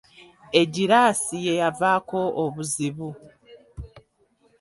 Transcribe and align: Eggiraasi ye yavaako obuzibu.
Eggiraasi 0.61 1.35
ye 1.45 1.53
yavaako 1.61 2.19
obuzibu. 2.43 3.09